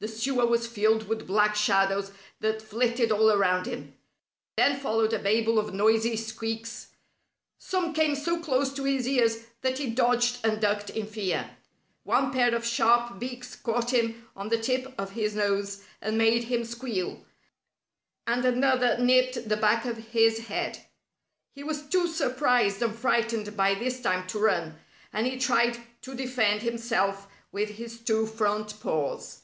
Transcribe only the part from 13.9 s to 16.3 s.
him on the tip of his nose and